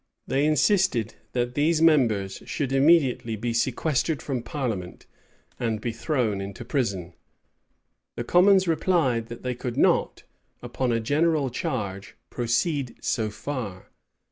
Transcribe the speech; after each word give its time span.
They 0.25 0.45
insisted, 0.47 1.13
that 1.33 1.53
these 1.53 1.79
members 1.79 2.41
should 2.47 2.73
immediately 2.73 3.35
be 3.35 3.53
sequestered 3.53 4.19
from 4.19 4.41
parliament, 4.41 5.05
and 5.59 5.79
be 5.79 5.91
thrown 5.91 6.41
into 6.41 6.65
prison.[] 6.65 7.13
The 8.17 8.23
commons 8.23 8.67
replied, 8.67 9.27
that 9.27 9.43
they 9.43 9.53
could 9.53 9.77
not, 9.77 10.23
upon 10.63 10.91
a 10.91 10.99
general 10.99 11.51
charge, 11.51 12.15
proceed 12.31 12.95
so 12.99 13.29
far. 13.29 13.91